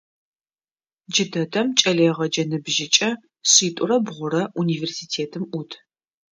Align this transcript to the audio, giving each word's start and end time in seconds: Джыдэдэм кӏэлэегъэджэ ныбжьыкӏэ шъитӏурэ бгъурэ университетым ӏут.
Джыдэдэм 1.11 1.67
кӏэлэегъэджэ 1.79 2.43
ныбжьыкӏэ 2.49 3.09
шъитӏурэ 3.51 3.97
бгъурэ 4.05 4.41
университетым 4.61 5.43
ӏут. 5.51 5.71